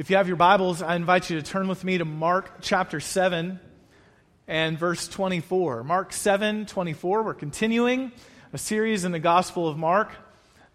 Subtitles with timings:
[0.00, 3.00] If you have your Bibles, I invite you to turn with me to Mark chapter
[3.00, 3.60] 7
[4.48, 5.84] and verse 24.
[5.84, 7.22] Mark 7 24.
[7.22, 8.10] We're continuing
[8.54, 10.10] a series in the Gospel of Mark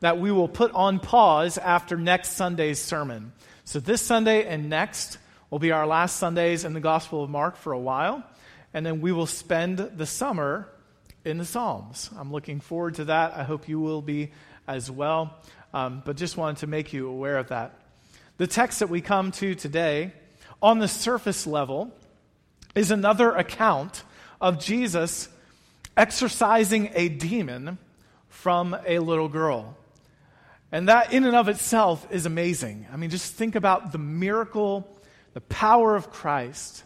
[0.02, 3.34] that we will put on pause after next Sunday's sermon.
[3.64, 5.18] So, this Sunday and next
[5.50, 8.24] will be our last Sundays in the Gospel of Mark for a while,
[8.76, 10.70] and then we will spend the summer
[11.24, 12.12] in the Psalms.
[12.16, 13.36] I'm looking forward to that.
[13.36, 14.34] I hope you will be
[14.68, 15.36] as well.
[15.74, 17.85] Um, but just wanted to make you aware of that.
[18.38, 20.12] The text that we come to today,
[20.62, 21.94] on the surface level,
[22.76, 24.04] is another account
[24.42, 25.30] of Jesus
[25.96, 27.78] exorcising a demon
[28.28, 29.78] from a little girl.
[30.72, 32.86] And that, in and of itself, is amazing.
[32.92, 34.86] I mean, just think about the miracle,
[35.34, 36.84] the power of Christ.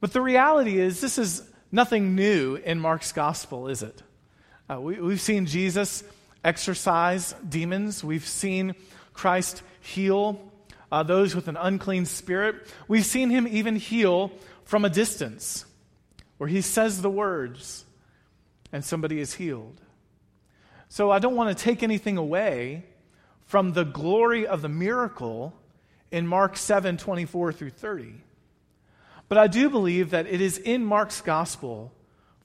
[0.00, 4.02] But the reality is, this is nothing new in Mark's gospel, is it?
[4.70, 6.04] Uh, we, we've seen Jesus
[6.44, 8.74] exorcise demons, we've seen
[9.20, 10.40] Christ heal
[10.90, 12.66] uh, those with an unclean spirit.
[12.88, 14.32] We've seen him even heal
[14.64, 15.66] from a distance,
[16.38, 17.84] where he says the words
[18.72, 19.78] and somebody is healed.
[20.88, 22.86] So I don't want to take anything away
[23.44, 25.52] from the glory of the miracle
[26.10, 28.14] in Mark 7 24 through 30.
[29.28, 31.92] But I do believe that it is in Mark's gospel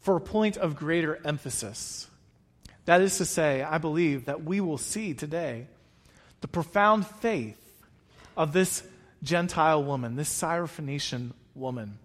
[0.01, 2.09] for a point of greater emphasis.
[2.83, 5.67] That is to say, I believe that we will see today
[6.45, 7.57] the profound faith
[8.38, 8.83] of this
[9.23, 11.97] Gentile woman, this Syrophoenician woman.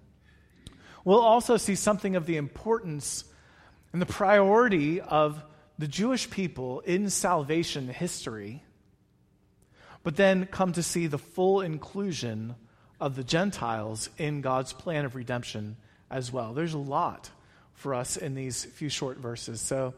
[1.04, 3.24] We'll also see something of the importance
[3.92, 5.42] and the priority of
[5.78, 8.62] the Jewish people in salvation history,
[10.04, 12.54] but then come to see the full inclusion
[12.98, 15.76] of the Gentiles in God's plan of redemption
[16.10, 16.54] as well.
[16.54, 17.28] There's a lot
[17.74, 19.60] for us in these few short verses.
[19.60, 19.92] So,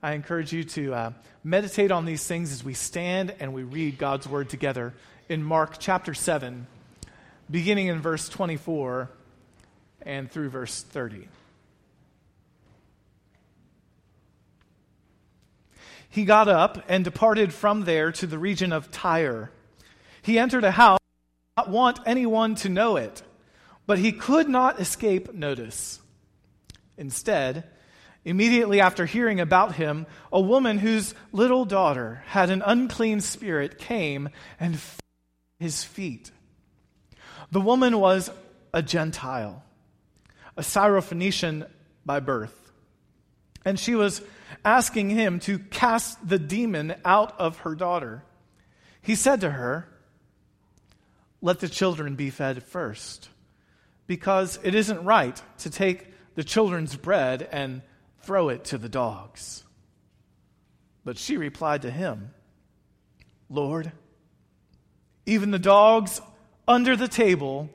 [0.00, 3.98] I encourage you to uh, meditate on these things as we stand and we read
[3.98, 4.94] God's word together
[5.28, 6.68] in Mark chapter 7,
[7.50, 9.10] beginning in verse 24
[10.02, 11.26] and through verse 30.
[16.08, 19.50] He got up and departed from there to the region of Tyre.
[20.22, 21.00] He entered a house,
[21.56, 23.22] did not want anyone to know it,
[23.84, 26.00] but he could not escape notice.
[26.96, 27.64] Instead,
[28.28, 34.28] Immediately after hearing about him, a woman whose little daughter had an unclean spirit came
[34.60, 35.00] and fell
[35.58, 36.30] at his feet.
[37.52, 38.30] The woman was
[38.74, 39.64] a Gentile,
[40.58, 41.70] a Syrophoenician
[42.04, 42.70] by birth,
[43.64, 44.20] and she was
[44.62, 48.24] asking him to cast the demon out of her daughter.
[49.00, 49.88] He said to her,
[51.40, 53.30] Let the children be fed first,
[54.06, 57.80] because it isn't right to take the children's bread and
[58.22, 59.64] Throw it to the dogs.
[61.04, 62.34] But she replied to him,
[63.48, 63.92] Lord,
[65.24, 66.20] even the dogs
[66.66, 67.70] under the table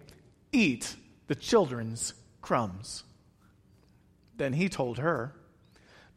[0.52, 0.96] eat
[1.28, 3.04] the children's crumbs.
[4.38, 5.34] Then he told her,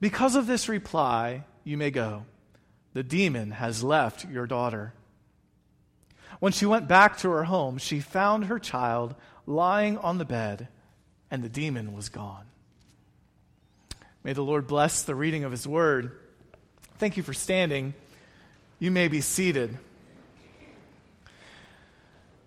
[0.01, 2.25] Because of this reply, you may go.
[2.93, 4.95] The demon has left your daughter.
[6.41, 9.15] When she went back to her home, she found her child
[9.47, 10.69] lying on the bed,
[11.31, 12.47] and the demon was gone.
[14.27, 16.11] May the Lord bless the reading of His word.
[16.99, 17.95] Thank you for standing.
[18.81, 19.79] You may be seated.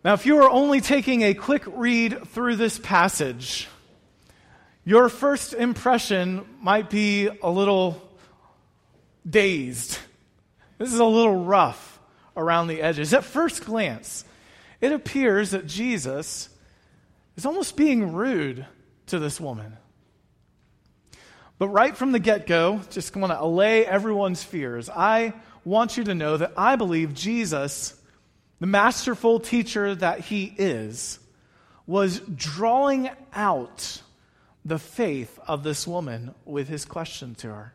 [0.04, 3.70] Now, if you are only taking a quick read through this passage,
[4.84, 8.06] your first impression might be a little
[9.28, 9.98] dazed.
[10.80, 11.98] This is a little rough
[12.36, 13.14] around the edges.
[13.14, 14.26] At first glance,
[14.82, 16.50] it appears that Jesus
[17.38, 18.66] is almost being rude
[19.06, 19.78] to this woman.
[21.60, 24.90] But right from the get go, just want to allay everyone's fears.
[24.90, 25.34] I
[25.66, 27.94] want you to know that I believe Jesus,
[28.60, 31.20] the masterful teacher that he is,
[31.86, 34.02] was drawing out
[34.64, 37.74] the faith of this woman with his question to her.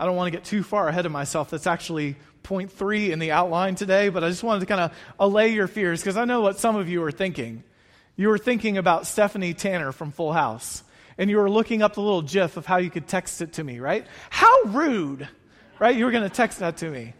[0.00, 1.50] I don't want to get too far ahead of myself.
[1.50, 4.92] That's actually point three in the outline today, but I just wanted to kind of
[5.20, 7.62] allay your fears because I know what some of you are thinking.
[8.16, 10.82] You were thinking about Stephanie Tanner from Full House
[11.18, 13.64] and you were looking up the little gif of how you could text it to
[13.64, 14.06] me, right?
[14.30, 15.28] How rude,
[15.78, 15.96] right?
[15.96, 17.14] You were going to text that to me.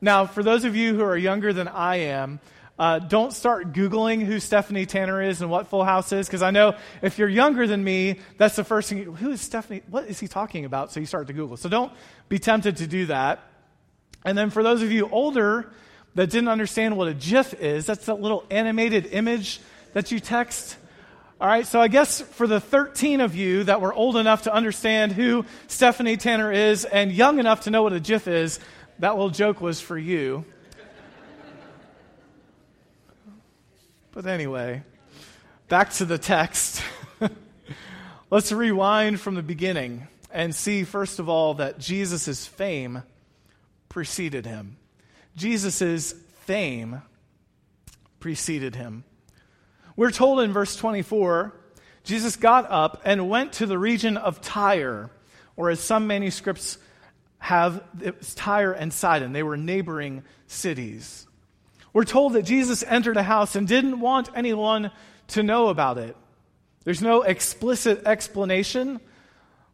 [0.00, 2.40] Now, for those of you who are younger than I am,
[2.78, 6.50] uh, don't start Googling who Stephanie Tanner is and what Full House is, because I
[6.50, 8.98] know if you're younger than me, that's the first thing.
[8.98, 9.82] You, who is Stephanie?
[9.90, 10.90] What is he talking about?
[10.90, 11.58] So you start to Google.
[11.58, 11.92] So don't
[12.30, 13.40] be tempted to do that.
[14.24, 15.70] And then for those of you older
[16.14, 19.60] that didn't understand what a GIF is, that's that little animated image
[19.92, 20.78] that you text.
[21.40, 24.52] All right, so I guess for the 13 of you that were old enough to
[24.52, 28.60] understand who Stephanie Tanner is and young enough to know what a GIF is,
[28.98, 30.44] that little joke was for you.
[34.12, 34.82] But anyway,
[35.68, 36.82] back to the text.
[38.30, 43.02] Let's rewind from the beginning and see, first of all, that Jesus' fame
[43.88, 44.76] preceded him.
[45.36, 47.00] Jesus' fame
[48.18, 49.04] preceded him.
[50.00, 51.52] We're told in verse 24
[52.04, 55.10] Jesus got up and went to the region of Tyre,
[55.56, 56.78] or as some manuscripts
[57.36, 59.34] have, it was Tyre and Sidon.
[59.34, 61.26] They were neighboring cities.
[61.92, 64.90] We're told that Jesus entered a house and didn't want anyone
[65.28, 66.16] to know about it.
[66.84, 69.00] There's no explicit explanation,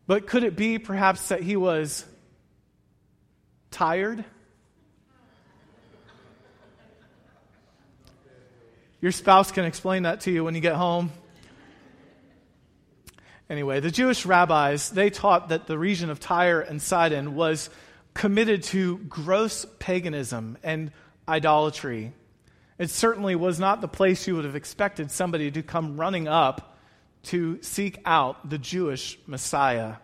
[0.09, 2.05] but could it be perhaps that he was
[3.71, 4.25] tired?
[9.07, 11.13] Your spouse can explain that to you when you get home.
[13.49, 17.71] Anyway, the Jewish rabbis, they taught that the region of Tyre and Sidon was
[18.15, 20.91] committed to gross paganism and
[21.29, 22.15] idolatry.
[22.79, 26.77] It certainly was not the place you would have expected somebody to come running up
[27.27, 29.99] to seek out the Jewish Messiah.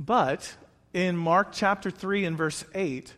[0.00, 0.56] But
[0.94, 3.12] in Mark chapter 3 and verse 8,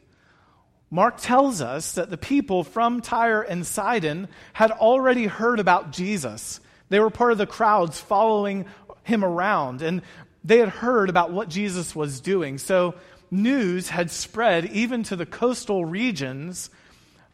[0.90, 6.60] Mark tells us that the people from Tyre and Sidon had already heard about Jesus.
[6.88, 8.64] They were part of the crowds following
[9.04, 10.02] him around, and
[10.44, 12.56] they had heard about what Jesus was doing.
[12.56, 12.94] So
[13.30, 16.70] news had spread even to the coastal regions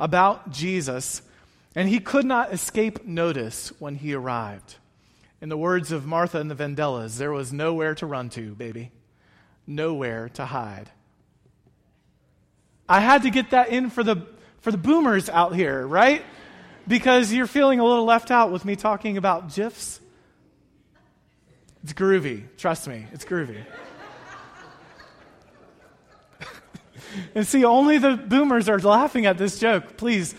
[0.00, 1.22] about Jesus,
[1.76, 4.76] and he could not escape notice when he arrived.
[5.40, 8.90] In the words of Martha and the Vandellas, there was nowhere to run to, baby,
[9.66, 10.90] nowhere to hide.
[12.88, 14.26] I had to get that in for the,
[14.60, 16.22] for the boomers out here, right?
[16.86, 20.00] Because you're feeling a little left out with me talking about GIFs.
[21.82, 22.44] It's groovy.
[22.56, 23.62] Trust me, it's groovy.
[27.34, 29.96] and see, only the boomers are laughing at this joke.
[29.96, 30.34] Please,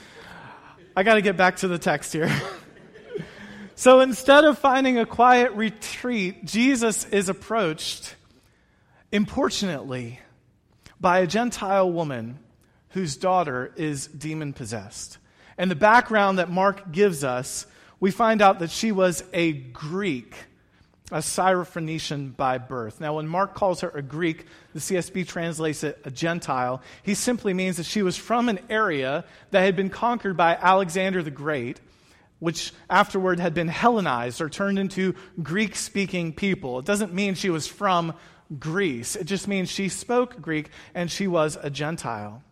[0.95, 2.31] I got to get back to the text here.
[3.75, 8.15] so instead of finding a quiet retreat, Jesus is approached
[9.11, 10.19] importunately
[10.99, 12.39] by a Gentile woman
[12.89, 15.17] whose daughter is demon possessed.
[15.57, 17.65] And the background that Mark gives us,
[17.99, 20.35] we find out that she was a Greek,
[21.11, 22.99] a Syrophoenician by birth.
[22.99, 26.81] Now, when Mark calls her a Greek, the CSB translates it a Gentile.
[27.03, 31.21] He simply means that she was from an area that had been conquered by Alexander
[31.21, 31.79] the Great,
[32.39, 36.79] which afterward had been Hellenized or turned into Greek speaking people.
[36.79, 38.13] It doesn't mean she was from
[38.59, 39.15] Greece.
[39.15, 42.43] It just means she spoke Greek and she was a Gentile.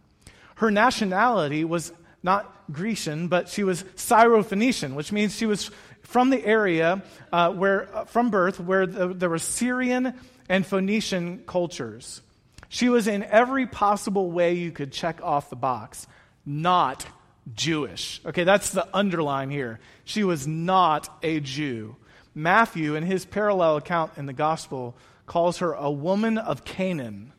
[0.56, 1.92] Her nationality was
[2.22, 5.70] not Grecian, but she was Syrophoenician, which means she was
[6.02, 10.14] from the area uh, where, uh, from birth, where the, there were Syrian
[10.50, 12.22] and Phoenician cultures.
[12.70, 16.08] She was in every possible way you could check off the box,
[16.46, 17.06] not
[17.54, 18.22] Jewish.
[18.26, 19.80] Okay, that's the underline here.
[20.06, 21.96] She was not a Jew.
[22.36, 24.96] Matthew, in his parallel account in the gospel,
[25.26, 27.34] calls her a woman of Canaan.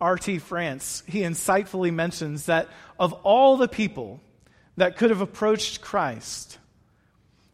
[0.00, 0.38] R.T.
[0.38, 2.68] France, he insightfully mentions that
[2.98, 4.20] of all the people
[4.76, 6.58] that could have approached Christ,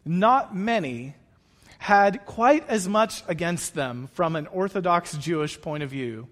[0.05, 1.15] not many
[1.77, 6.27] had quite as much against them from an Orthodox Jewish point of view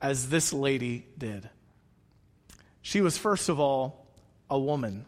[0.00, 1.48] as this lady did.
[2.82, 4.06] She was, first of all,
[4.48, 5.04] a woman,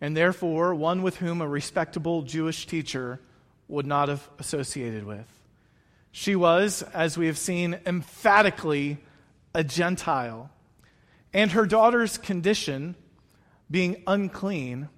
[0.00, 3.20] and therefore one with whom a respectable Jewish teacher
[3.66, 5.26] would not have associated with.
[6.12, 8.98] She was, as we have seen, emphatically
[9.54, 10.50] a Gentile.
[11.32, 12.94] And her daughter's condition,
[13.70, 14.88] being unclean,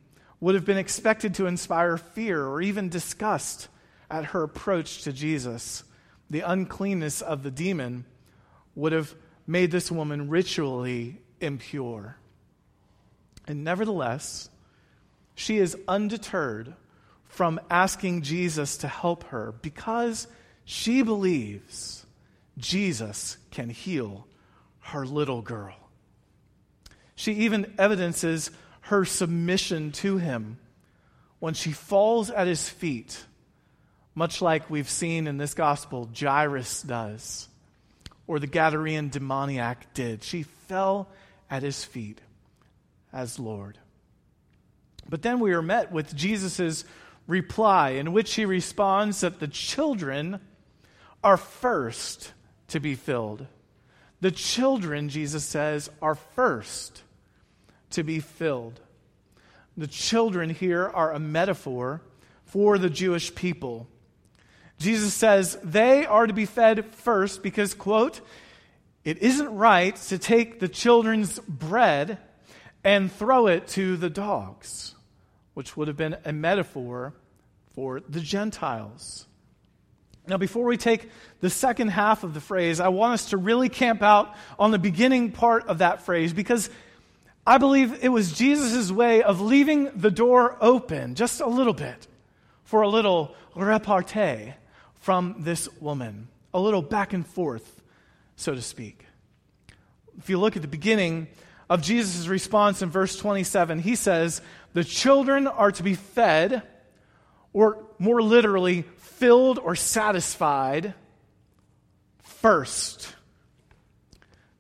[0.40, 3.68] would have been expected to inspire fear or even disgust
[4.10, 5.84] at her approach to Jesus.
[6.30, 8.04] The uncleanness of the demon
[8.74, 9.14] would have
[9.46, 12.16] made this woman ritually impure.
[13.46, 14.48] And nevertheless,
[15.34, 16.74] she is undeterred
[17.26, 20.26] from asking Jesus to help her because
[20.70, 22.06] she believes
[22.56, 24.24] Jesus can heal
[24.78, 25.74] her little girl.
[27.16, 30.58] She even evidences her submission to him
[31.40, 33.24] when she falls at his feet,
[34.14, 37.48] much like we've seen in this gospel Jairus does,
[38.28, 40.22] or the Gadarene demoniac did.
[40.22, 41.08] She fell
[41.50, 42.20] at his feet
[43.12, 43.76] as Lord.
[45.08, 46.84] But then we are met with Jesus'
[47.26, 50.38] reply, in which he responds that the children
[51.22, 52.32] are first
[52.68, 53.46] to be filled.
[54.20, 57.02] The children, Jesus says, are first
[57.90, 58.80] to be filled.
[59.76, 62.02] The children here are a metaphor
[62.44, 63.88] for the Jewish people.
[64.78, 68.20] Jesus says they are to be fed first because, quote,
[69.04, 72.18] it isn't right to take the children's bread
[72.84, 74.94] and throw it to the dogs.
[75.54, 77.12] which would have been a metaphor
[77.74, 79.26] for the Gentiles.
[80.26, 81.10] Now, before we take
[81.40, 84.78] the second half of the phrase, I want us to really camp out on the
[84.78, 86.70] beginning part of that phrase because
[87.46, 92.06] I believe it was Jesus' way of leaving the door open just a little bit
[92.64, 94.52] for a little repartee
[95.00, 97.82] from this woman, a little back and forth,
[98.36, 99.06] so to speak.
[100.18, 101.28] If you look at the beginning
[101.68, 104.42] of Jesus' response in verse 27, he says,
[104.74, 106.62] The children are to be fed,
[107.52, 110.94] or more literally, filled or satisfied
[112.22, 113.14] first.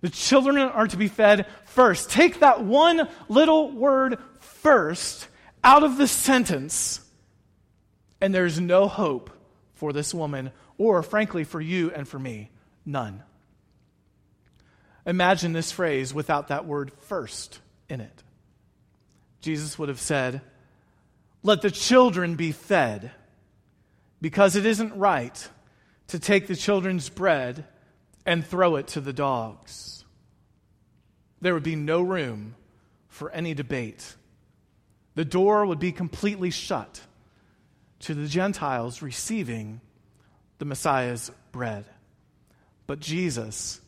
[0.00, 2.10] The children are to be fed first.
[2.10, 5.28] Take that one little word first
[5.62, 7.00] out of the sentence,
[8.20, 9.30] and there's no hope
[9.74, 12.50] for this woman, or frankly, for you and for me.
[12.84, 13.22] None.
[15.06, 18.22] Imagine this phrase without that word first in it.
[19.40, 20.42] Jesus would have said,
[21.42, 23.12] Let the children be fed,
[24.20, 25.48] because it isn't right
[26.08, 27.64] to take the children's bread
[28.26, 30.04] and throw it to the dogs.
[31.40, 32.54] There would be no room
[33.08, 34.16] for any debate.
[35.14, 37.00] The door would be completely shut
[38.00, 39.80] to the Gentiles receiving
[40.58, 41.86] the Messiah's bread.
[42.86, 43.80] But Jesus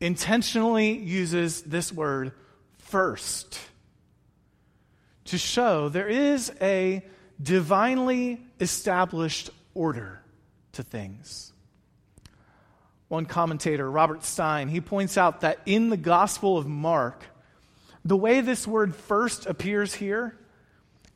[0.00, 2.32] intentionally uses this word
[2.78, 3.58] first
[5.26, 7.04] to show there is a
[7.40, 10.20] divinely established order
[10.72, 11.52] to things.
[13.08, 17.24] One commentator, Robert Stein, he points out that in the Gospel of Mark,
[18.04, 20.36] the way this word first appears here,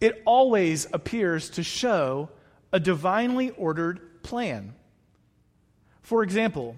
[0.00, 2.28] it always appears to show
[2.72, 4.74] a divinely ordered plan.
[6.02, 6.76] For example,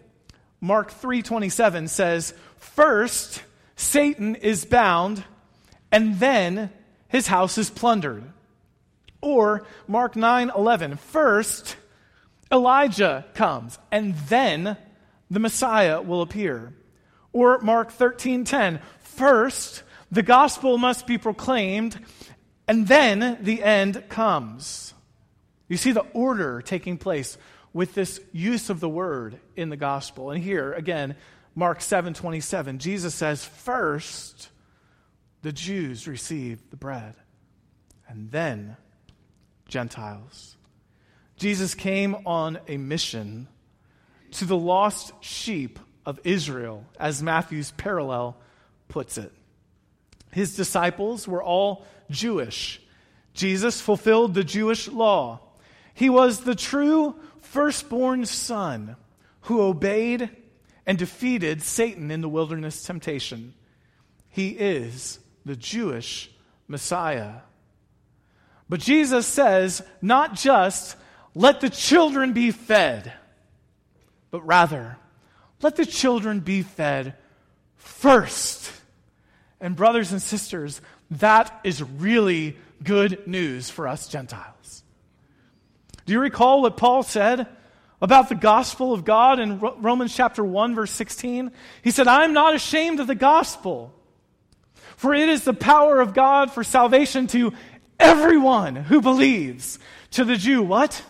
[0.61, 3.43] Mark 3:27 says, "First
[3.77, 5.25] Satan is bound,
[5.91, 6.71] and then
[7.09, 8.25] his house is plundered."
[9.21, 11.77] Or Mark 9:11, first
[12.53, 14.77] Elijah comes, and then
[15.31, 16.73] the Messiah will appear."
[17.33, 21.99] Or Mark 13:10, first the gospel must be proclaimed,
[22.67, 24.95] and then the end comes."
[25.69, 27.37] You see the order taking place
[27.73, 30.31] with this use of the word in the gospel.
[30.31, 31.15] And here, again,
[31.55, 34.49] Mark 7 27, Jesus says, First,
[35.43, 37.15] the Jews receive the bread,
[38.09, 38.77] and then
[39.69, 40.57] Gentiles.
[41.37, 43.49] Jesus came on a mission
[44.33, 48.37] to the lost sheep of Israel, as Matthew's parallel
[48.89, 49.33] puts it.
[50.33, 52.83] His disciples were all Jewish.
[53.35, 55.41] Jesus fulfilled the Jewish law.
[55.95, 58.97] He was the true firstborn son
[59.43, 60.31] who obeyed
[60.87, 63.55] and defeated Satan in the wilderness temptation.
[64.31, 66.31] He is the Jewish
[66.69, 67.41] Messiah.
[68.69, 70.95] But Jesus says, not just
[71.35, 73.15] let the children be fed,
[74.31, 74.99] but rather,
[75.63, 77.15] let the children be fed
[77.77, 78.71] first.
[79.59, 84.85] And, brothers and sisters, that is really good news for us Gentiles.
[86.05, 87.47] Do you recall what Paul said
[88.03, 91.51] about the gospel of God in Romans chapter 1 verse 16?
[91.83, 93.95] He said, "I am not ashamed of the gospel,
[94.99, 97.55] for it is the power of God for salvation to
[97.99, 99.79] everyone who believes."
[100.11, 101.03] To the Jew, what?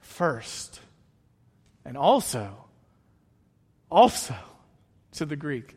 [0.00, 0.80] First.
[1.84, 2.56] And also
[3.90, 4.34] also
[5.12, 5.76] to the Greek,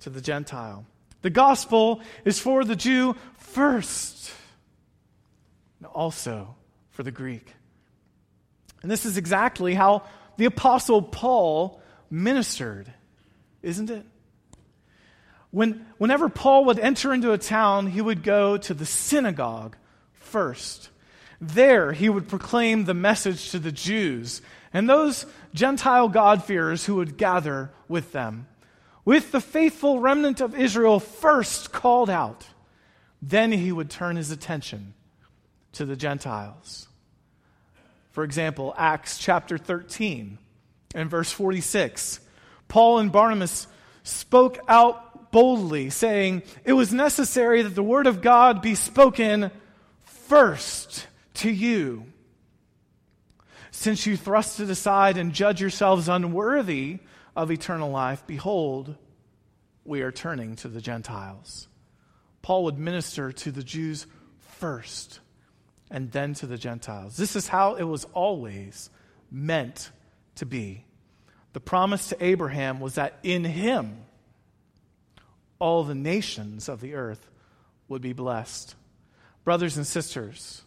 [0.00, 0.86] to the Gentile.
[1.22, 4.32] The gospel is for the Jew first,
[5.78, 6.54] and also
[6.90, 7.54] for the Greek.
[8.82, 10.04] And this is exactly how
[10.36, 11.80] the Apostle Paul
[12.10, 12.92] ministered,
[13.62, 14.06] isn't it?
[15.54, 19.76] When, whenever Paul would enter into a town, he would go to the synagogue
[20.14, 20.88] first.
[21.40, 24.42] There, he would proclaim the message to the Jews
[24.72, 28.48] and those Gentile God-fearers who would gather with them.
[29.04, 32.44] With the faithful remnant of Israel first called out,
[33.22, 34.94] then he would turn his attention
[35.74, 36.88] to the Gentiles.
[38.10, 40.36] For example, Acts chapter 13
[40.96, 42.18] and verse 46.
[42.66, 43.68] Paul and Barnabas
[44.02, 49.50] spoke out boldly, saying, It was necessary that the word of God be spoken
[50.04, 52.06] first to you.
[53.72, 57.00] Since you thrust it aside and judge yourselves unworthy
[57.34, 58.94] of eternal life, behold,
[59.84, 61.66] we are turning to the Gentiles.
[62.40, 64.06] Paul would minister to the Jews
[64.38, 65.18] first
[65.90, 67.16] and then to the Gentiles.
[67.16, 68.88] This is how it was always
[69.32, 69.90] meant
[70.36, 70.84] to be.
[71.54, 73.96] The promise to Abraham was that in him
[75.64, 77.26] all the nations of the earth
[77.88, 78.74] would be blessed.
[79.44, 80.60] Brothers and sisters,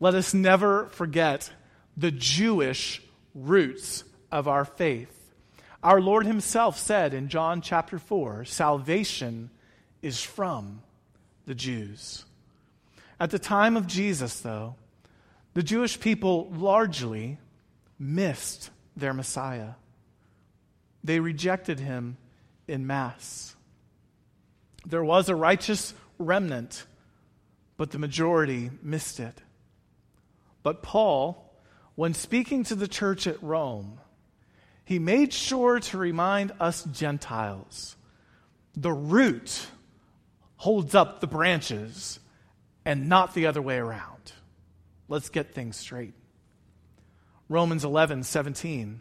[0.00, 1.52] let us never forget
[1.96, 3.00] the Jewish
[3.36, 4.02] roots
[4.32, 5.16] of our faith.
[5.80, 9.48] Our Lord Himself said in John chapter 4 salvation
[10.02, 10.82] is from
[11.46, 12.24] the Jews.
[13.20, 14.74] At the time of Jesus, though,
[15.54, 17.38] the Jewish people largely
[17.96, 19.74] missed their Messiah.
[21.04, 22.16] They rejected him
[22.66, 23.54] in mass.
[24.86, 26.84] There was a righteous remnant,
[27.76, 29.40] but the majority missed it.
[30.62, 31.52] But Paul,
[31.94, 34.00] when speaking to the church at Rome,
[34.84, 37.96] he made sure to remind us Gentiles
[38.76, 39.66] the root
[40.56, 42.20] holds up the branches
[42.84, 44.32] and not the other way around.
[45.08, 46.14] Let's get things straight.
[47.48, 49.00] Romans 11, 17.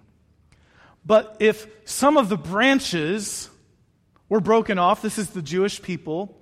[1.05, 3.50] But if some of the branches
[4.29, 6.39] were broken off, this is the Jewish people,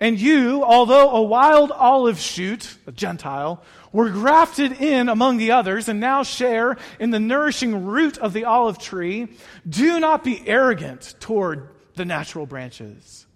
[0.00, 3.62] and you, although a wild olive shoot, a Gentile,
[3.92, 8.46] were grafted in among the others and now share in the nourishing root of the
[8.46, 9.28] olive tree,
[9.68, 13.26] do not be arrogant toward the natural branches.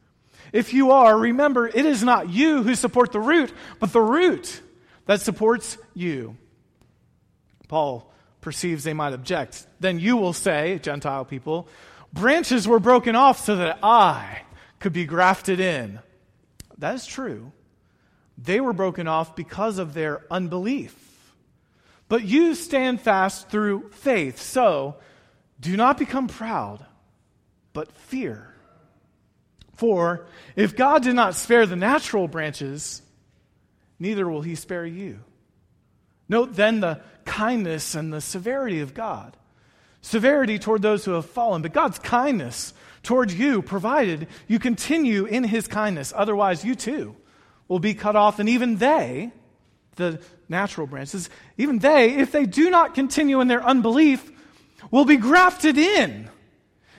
[0.53, 4.62] If you are, remember it is not you who support the root, but the root
[5.05, 6.37] that supports you.
[7.69, 8.11] Paul
[8.41, 9.67] perceives they might object.
[9.81, 11.69] Then you will say, Gentile people,
[12.14, 14.42] branches were broken off so that I
[14.78, 15.99] could be grafted in.
[16.78, 17.52] That is true.
[18.38, 20.97] They were broken off because of their unbelief.
[22.09, 24.40] But you stand fast through faith.
[24.40, 24.97] So
[25.61, 26.85] do not become proud,
[27.73, 28.54] but fear.
[29.75, 33.02] For if God did not spare the natural branches,
[33.99, 35.21] neither will he spare you.
[36.28, 39.37] Note then the kindness and the severity of God.
[40.05, 45.45] Severity toward those who have fallen, but God's kindness towards you, provided you continue in
[45.45, 46.13] his kindness.
[46.15, 47.17] Otherwise, you too
[47.69, 49.33] will be cut off, and even they,
[49.97, 54.31] the natural branches, even they, if they do not continue in their unbelief,
[54.90, 56.29] will be grafted in.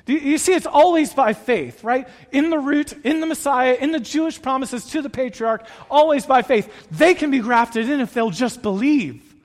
[0.08, 2.08] You see, it's always by faith, right?
[2.32, 6.42] In the root, in the Messiah, in the Jewish promises to the patriarch, always by
[6.42, 6.74] faith.
[6.90, 9.36] They can be grafted in if they'll just believe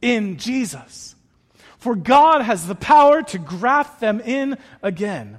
[0.00, 1.13] in Jesus.
[1.84, 5.38] For God has the power to graft them in again.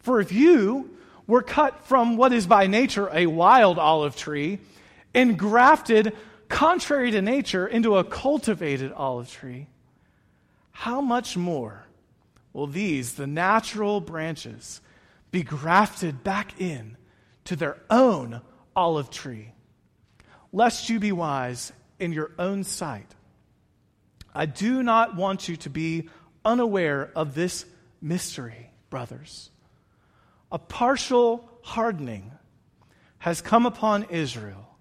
[0.00, 4.58] For if you were cut from what is by nature a wild olive tree
[5.14, 6.16] and grafted
[6.48, 9.68] contrary to nature into a cultivated olive tree,
[10.72, 11.84] how much more
[12.52, 14.80] will these, the natural branches,
[15.30, 16.96] be grafted back in
[17.44, 18.40] to their own
[18.74, 19.52] olive tree?
[20.52, 23.14] Lest you be wise in your own sight.
[24.34, 26.08] I do not want you to be
[26.44, 27.64] unaware of this
[28.00, 29.50] mystery, brothers
[30.52, 32.30] a partial hardening
[33.18, 34.76] has come upon Israel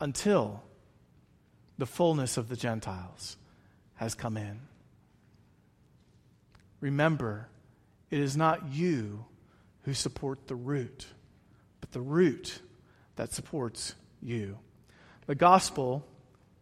[0.00, 0.62] until
[1.76, 3.36] the fullness of the Gentiles
[3.96, 4.60] has come in.
[6.80, 7.48] Remember,
[8.10, 9.24] it is not you
[9.82, 11.06] who support the root,
[11.80, 12.60] but the root
[13.16, 14.56] that supports you.
[15.26, 16.06] The gospel,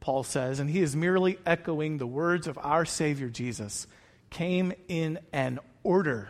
[0.04, 3.86] Paul says, and he is merely echoing the words of our Savior Jesus,
[4.28, 6.28] came in an order.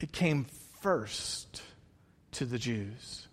[0.00, 0.44] It came
[0.82, 1.62] first
[2.32, 3.26] to the Jews.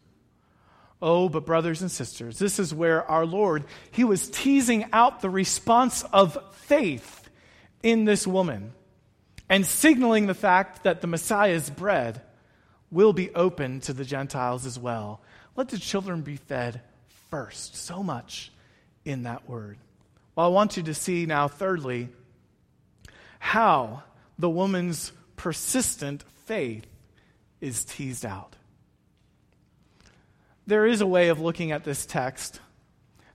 [1.01, 5.29] Oh, but brothers and sisters, this is where our Lord, he was teasing out the
[5.29, 7.29] response of faith
[7.83, 8.71] in this woman
[9.49, 12.21] and signaling the fact that the Messiah's bread
[12.89, 15.21] will be open to the Gentiles as well.
[15.57, 16.79] Let the children be fed
[17.29, 17.75] first.
[17.75, 18.53] So much
[19.09, 19.77] in that word.
[20.35, 22.09] Well, I want you to see now, thirdly,
[23.39, 24.03] how
[24.37, 26.85] the woman's persistent faith
[27.59, 28.55] is teased out.
[30.67, 32.59] There is a way of looking at this text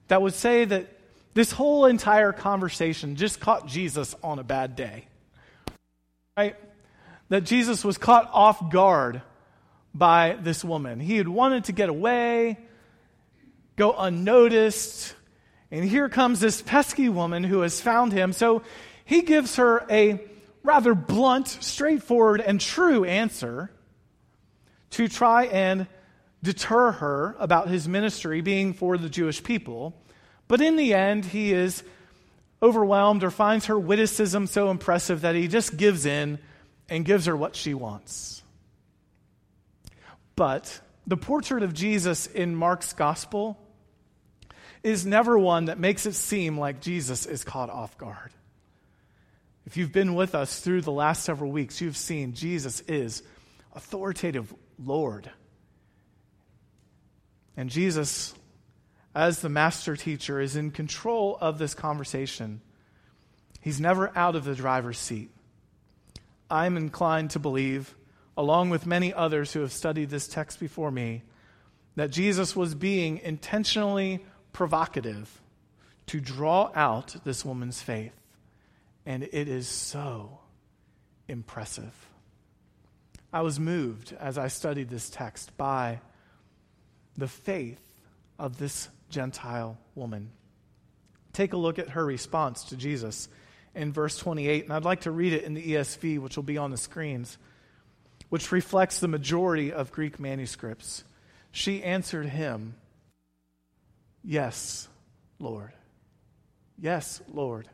[0.06, 0.86] that would say that
[1.34, 5.08] this whole entire conversation just caught Jesus on a bad day.
[6.36, 6.54] Right?
[7.30, 9.22] That Jesus was caught off guard
[9.92, 11.00] by this woman.
[11.00, 12.58] He had wanted to get away,
[13.74, 15.14] go unnoticed,
[15.70, 18.32] and here comes this pesky woman who has found him.
[18.32, 18.62] So
[19.04, 20.20] he gives her a
[20.62, 23.70] rather blunt, straightforward, and true answer
[24.90, 25.86] to try and
[26.42, 29.94] deter her about his ministry being for the Jewish people.
[30.46, 31.82] But in the end, he is
[32.62, 36.38] overwhelmed or finds her witticism so impressive that he just gives in
[36.88, 38.42] and gives her what she wants.
[40.36, 43.58] But the portrait of Jesus in Mark's gospel
[44.84, 48.30] is never one that makes it seem like Jesus is caught off guard.
[49.66, 53.22] If you've been with us through the last several weeks, you've seen Jesus is
[53.74, 55.30] authoritative Lord.
[57.56, 58.34] And Jesus,
[59.14, 62.60] as the master teacher, is in control of this conversation.
[63.62, 65.30] He's never out of the driver's seat.
[66.50, 67.94] I'm inclined to believe,
[68.36, 71.22] along with many others who have studied this text before me,
[71.96, 74.22] that Jesus was being intentionally
[74.54, 75.42] provocative
[76.06, 78.14] to draw out this woman's faith.
[79.04, 80.38] And it is so
[81.28, 81.92] impressive.
[83.30, 86.00] I was moved as I studied this text by
[87.18, 87.80] the faith
[88.38, 90.30] of this Gentile woman.
[91.32, 93.28] Take a look at her response to Jesus
[93.74, 96.58] in verse 28, and I'd like to read it in the ESV, which will be
[96.58, 97.38] on the screens,
[98.28, 101.02] which reflects the majority of Greek manuscripts.
[101.50, 102.76] She answered him,
[104.24, 104.88] Yes,
[105.38, 105.72] Lord.
[106.78, 107.68] Yes, Lord.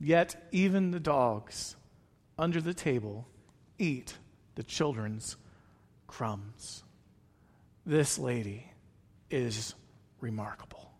[0.00, 1.76] Yet even the dogs
[2.36, 3.26] under the table
[3.78, 4.18] eat
[4.56, 5.36] the children's
[6.08, 6.82] crumbs.
[7.86, 8.70] This lady
[9.30, 9.74] is
[10.20, 10.90] remarkable.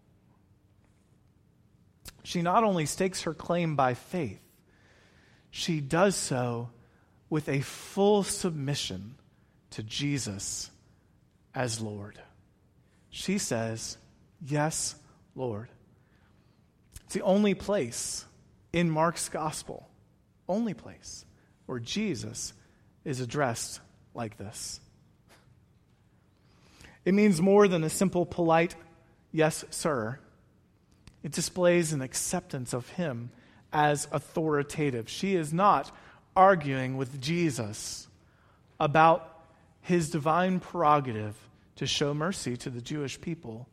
[2.22, 4.40] She not only stakes her claim by faith,
[5.50, 6.70] she does so
[7.29, 9.16] with a full submission
[9.70, 10.70] to Jesus
[11.55, 12.20] as Lord.
[13.11, 13.98] She says,
[14.47, 14.95] Yes,
[15.35, 15.69] Lord.
[17.05, 18.25] It's the only place
[18.73, 19.89] in Mark's gospel,
[20.49, 21.25] only place
[21.67, 22.53] where Jesus
[23.05, 23.81] is addressed
[24.15, 24.81] like this.
[27.05, 28.75] It means more than a simple, polite,
[29.33, 30.19] yes, sir.
[31.23, 33.31] It displays an acceptance of him
[33.73, 35.09] as authoritative.
[35.09, 35.91] She is not
[36.37, 38.09] arguing with Jesus
[38.79, 39.31] about
[39.81, 41.37] his divine prerogative
[41.77, 43.69] to show mercy to the Jewish people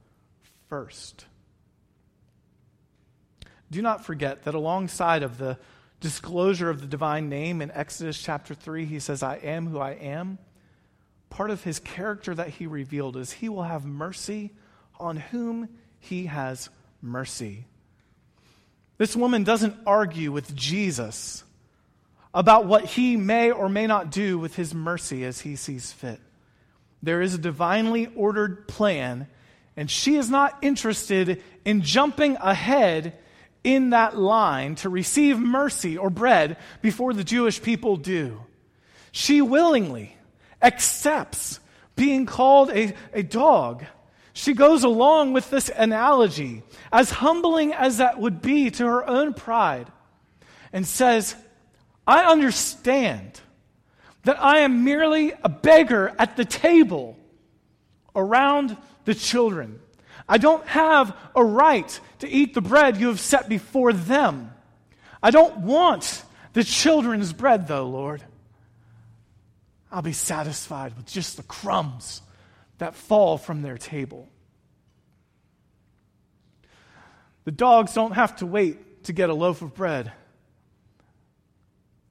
[0.72, 1.26] first.
[3.70, 5.58] Do not forget that alongside of the
[6.00, 9.92] disclosure of the divine name in Exodus chapter 3, he says, I am who I
[9.92, 10.38] am.
[11.30, 14.52] Part of his character that he revealed is he will have mercy
[14.98, 15.68] on whom
[16.00, 16.70] he has
[17.02, 17.66] mercy.
[18.98, 21.44] This woman doesn't argue with Jesus
[22.34, 26.22] about what he may or may not do with his mercy as he sees fit.
[27.04, 29.28] There is a divinely ordered plan,
[29.78, 33.18] and she is not interested in jumping ahead
[33.64, 38.42] in that line to receive mercy or bread before the Jewish people do.
[39.12, 40.16] She willingly
[40.62, 41.60] accepts
[41.96, 43.86] being called a, a dog.
[44.34, 49.34] She goes along with this analogy, as humbling as that would be to her own
[49.34, 49.92] pride,
[50.74, 51.36] and says,
[52.08, 53.40] I understand
[54.24, 57.18] that I am merely a beggar at the table
[58.16, 59.80] around the children.
[60.28, 64.52] I don't have a right to eat the bread you have set before them.
[65.22, 68.24] I don't want the children's bread, though, Lord.
[69.92, 72.22] I'll be satisfied with just the crumbs
[72.78, 74.30] that fall from their table.
[77.44, 80.12] The dogs don't have to wait to get a loaf of bread.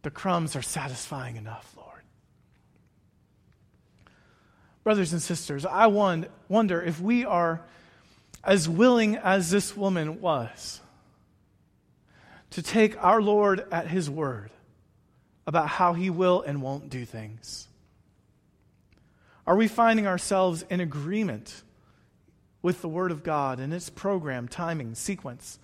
[0.02, 2.02] The crumbs are satisfying enough, Lord.
[4.82, 7.60] Brothers and sisters, I wonder if we are
[8.42, 10.80] as willing as this woman was
[12.50, 14.50] to take our Lord at his word
[15.46, 17.68] about how he will and won't do things.
[19.46, 21.62] Are we finding ourselves in agreement
[22.62, 25.58] with the Word of God and its program, timing, sequence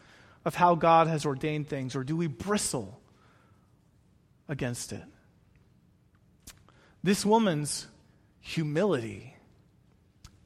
[0.44, 3.00] of how God has ordained things, or do we bristle
[4.48, 5.04] against it?
[7.02, 7.86] This woman's
[8.46, 9.34] humility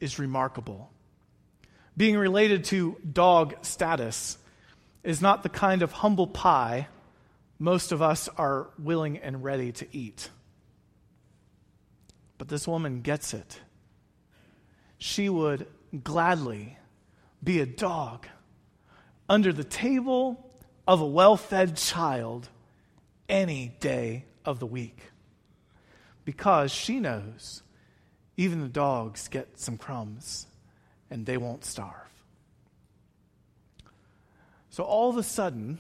[0.00, 0.90] is remarkable.
[1.96, 4.38] Being related to dog status
[5.04, 6.88] is not the kind of humble pie
[7.58, 10.30] most of us are willing and ready to eat.
[12.38, 13.60] But this woman gets it.
[14.96, 15.66] She would
[16.02, 16.78] gladly
[17.44, 18.26] be a dog
[19.28, 20.50] under the table
[20.88, 22.48] of a well fed child
[23.28, 24.98] any day of the week
[26.24, 27.62] because she knows
[28.40, 30.46] even the dogs get some crumbs
[31.10, 32.08] and they won't starve.
[34.70, 35.78] So all of a sudden,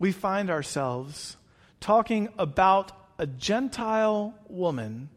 [0.00, 1.36] we find ourselves
[1.78, 2.90] talking about
[3.20, 5.08] a Gentile woman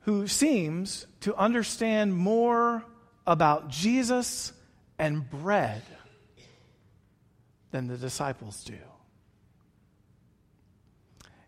[0.00, 2.84] who seems to understand more
[3.28, 4.52] about Jesus
[4.98, 5.82] and bread
[7.70, 8.78] than the disciples do.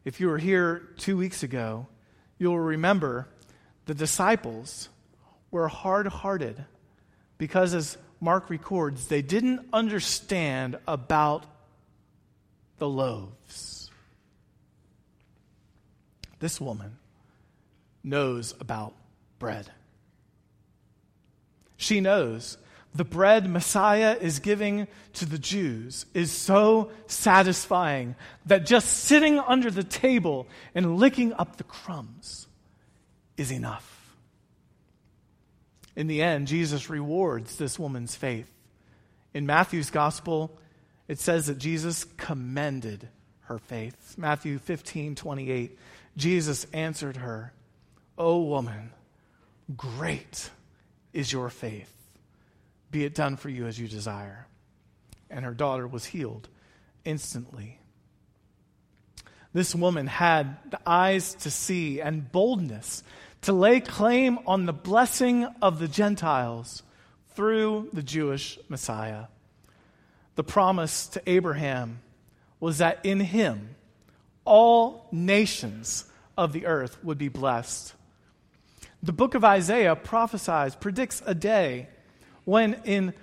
[0.04, 1.88] If you were here two weeks ago,
[2.42, 3.28] you'll remember
[3.86, 4.88] the disciples
[5.52, 6.64] were hard hearted
[7.38, 11.46] because, as Mark records, they didn't understand about
[12.78, 13.90] the loaves.
[16.40, 16.98] This woman
[18.02, 18.94] knows about
[19.38, 19.70] bread.
[21.76, 22.58] She knows
[22.94, 29.70] the bread Messiah is giving to the Jews is so satisfying that just sitting under
[29.70, 32.46] the table and licking up the crumbs
[33.36, 34.16] is enough.
[35.96, 38.50] In the end, Jesus rewards this woman's faith.
[39.34, 40.58] In Matthew's gospel,
[41.08, 43.08] it says that Jesus commended
[43.42, 44.14] her faith.
[44.18, 45.78] Matthew 15, 28.
[46.16, 47.52] Jesus answered her,
[48.18, 48.90] O woman,
[49.76, 50.50] great
[51.12, 52.01] is your faith.
[52.92, 54.46] Be it done for you as you desire.
[55.28, 56.48] And her daughter was healed
[57.04, 57.80] instantly.
[59.52, 63.02] This woman had the eyes to see and boldness
[63.42, 66.82] to lay claim on the blessing of the Gentiles
[67.34, 69.24] through the Jewish Messiah.
[70.36, 72.00] The promise to Abraham
[72.60, 73.74] was that in him
[74.44, 76.04] all nations
[76.36, 77.94] of the earth would be blessed.
[79.02, 81.88] The book of Isaiah prophesies, predicts a day
[82.44, 83.14] when in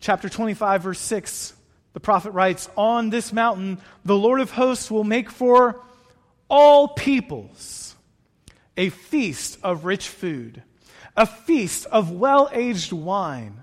[0.00, 1.54] chapter 25, verse 6,
[1.92, 5.80] the prophet writes, On this mountain, the Lord of hosts will make for
[6.48, 7.94] all peoples
[8.76, 10.62] a feast of rich food,
[11.16, 13.62] a feast of well aged wine,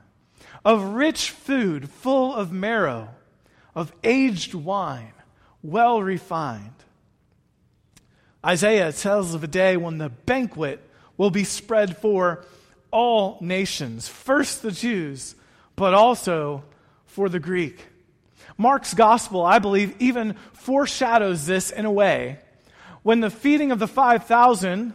[0.63, 3.10] of rich food full of marrow,
[3.76, 5.13] of aged wine,
[5.62, 6.74] well refined.
[8.45, 10.80] Isaiah tells of a day when the banquet
[11.17, 12.45] will be spread for
[12.91, 15.36] all nations, first the Jews,
[15.75, 16.63] but also
[17.06, 17.88] for the Greek.
[18.58, 22.39] Mark's gospel, I believe, even foreshadows this in a way.
[23.04, 24.93] When the feeding of the 5,000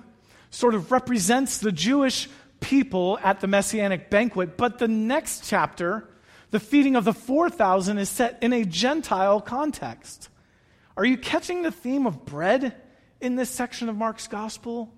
[0.51, 2.29] sort of represents the Jewish
[2.61, 6.09] people at the messianic banquet, but the next chapter,
[6.51, 10.29] the feeding of the 4,000, is set in a Gentile context.
[10.97, 12.75] Are you catching the theme of bread
[13.21, 14.93] in this section of Mark's gospel?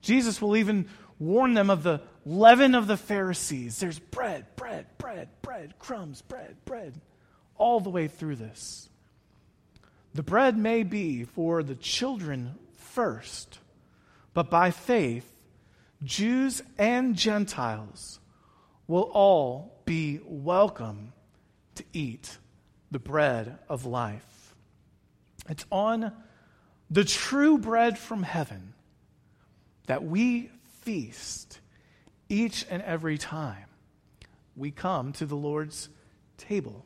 [0.00, 3.78] Jesus will even warn them of the leaven of the Pharisees.
[3.78, 7.00] There's bread, bread, bread, bread, crumbs, bread, bread,
[7.56, 8.88] all the way through this.
[10.14, 13.58] The bread may be for the children first,
[14.34, 15.30] but by faith,
[16.02, 18.20] Jews and Gentiles
[18.86, 21.12] will all be welcome
[21.74, 22.38] to eat
[22.90, 24.54] the bread of life.
[25.48, 26.12] It's on
[26.90, 28.74] the true bread from heaven
[29.86, 30.50] that we
[30.82, 31.60] feast
[32.28, 33.66] each and every time
[34.56, 35.88] we come to the Lord's
[36.38, 36.84] table.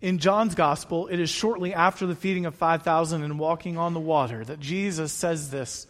[0.00, 4.00] In John's gospel, it is shortly after the feeding of 5,000 and walking on the
[4.00, 5.86] water that Jesus says this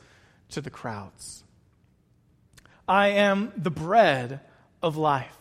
[0.50, 1.42] to the crowds
[2.86, 4.40] I am the bread
[4.82, 5.36] of life.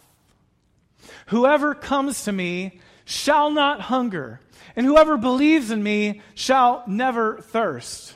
[1.27, 4.39] Whoever comes to me shall not hunger,
[4.75, 8.15] and whoever believes in me shall never thirst.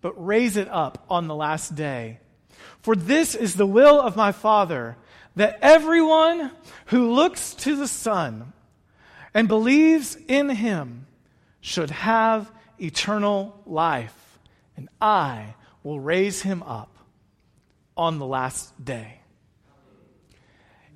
[0.00, 2.20] but raise it up on the last day.
[2.82, 4.96] For this is the will of my Father,
[5.36, 6.50] that everyone
[6.86, 8.52] who looks to the Son
[9.32, 11.06] and believes in him
[11.60, 14.38] should have eternal life,
[14.76, 16.96] and I will raise him up
[17.96, 19.20] on the last day.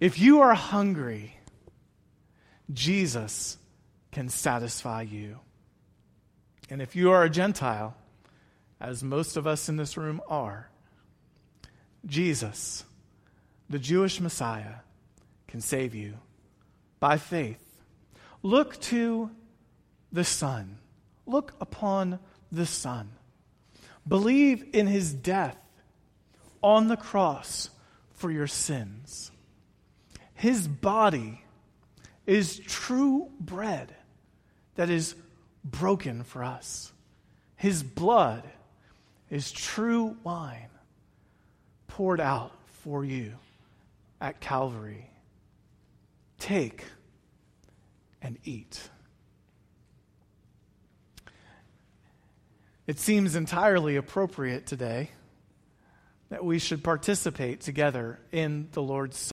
[0.01, 1.39] If you are hungry,
[2.73, 3.59] Jesus
[4.11, 5.39] can satisfy you.
[6.71, 7.95] And if you are a Gentile,
[8.85, 10.69] as most of us in this room are,
[12.05, 12.85] Jesus,
[13.71, 14.75] the Jewish Messiah,
[15.49, 16.19] can save you
[17.01, 17.65] by faith.
[18.43, 19.31] Look to
[20.13, 20.77] the Son.
[21.25, 22.19] Look upon
[22.53, 23.13] the Son.
[24.07, 25.57] Believe in his death
[26.63, 27.71] on the cross
[28.13, 29.31] for your sins.
[30.35, 31.43] His body
[32.27, 33.95] is true bread
[34.75, 35.15] that is
[35.65, 36.93] broken for us.
[37.57, 38.45] His blood
[39.31, 40.69] is true wine
[41.87, 43.35] poured out for you
[44.21, 45.11] at Calvary.
[46.39, 46.85] Take
[48.21, 48.91] and eat.
[52.87, 55.11] It seems entirely appropriate today
[56.29, 59.17] that we should participate together in the Lord's